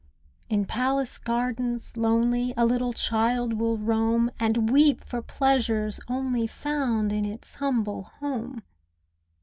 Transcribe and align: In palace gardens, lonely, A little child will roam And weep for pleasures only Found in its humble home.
In 0.49 0.65
palace 0.65 1.19
gardens, 1.19 1.95
lonely, 1.95 2.55
A 2.57 2.65
little 2.65 2.91
child 2.91 3.59
will 3.59 3.77
roam 3.77 4.31
And 4.39 4.71
weep 4.71 5.03
for 5.03 5.21
pleasures 5.21 5.99
only 6.07 6.47
Found 6.47 7.13
in 7.13 7.23
its 7.23 7.53
humble 7.53 8.01
home. 8.19 8.63